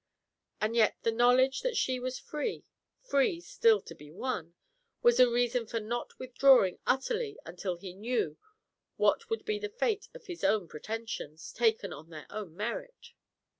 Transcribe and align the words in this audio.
And 0.59 0.75
yet 0.75 0.97
the 1.03 1.11
knowledge 1.11 1.61
that 1.61 1.77
she 1.77 1.99
was 1.99 2.17
free, 2.17 2.65
free 3.03 3.39
still 3.39 3.79
to 3.83 3.93
be 3.93 4.09
won, 4.09 4.55
was 5.03 5.19
a 5.19 5.29
reason 5.29 5.67
for 5.67 5.79
not 5.79 6.17
withdrawing 6.17 6.79
utterly 6.87 7.37
until 7.45 7.75
he 7.77 7.93
knew 7.93 8.39
what 8.97 9.29
would 9.29 9.45
be 9.45 9.59
the 9.59 9.69
fate 9.69 10.07
of 10.15 10.25
his 10.25 10.43
own 10.43 10.67
pretensions, 10.67 11.53
taken 11.53 11.93
on 11.93 12.09
their 12.09 12.25
own 12.31 12.55
merit. 12.57 13.11